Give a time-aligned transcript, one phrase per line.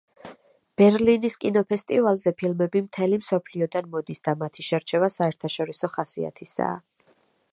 [0.81, 6.83] ბერლინის კინოფესტივალზე ფილმები მთელი მსოფლიოდან მოდის და მათი შერჩევა საერთაშორისო ხასიათისაა.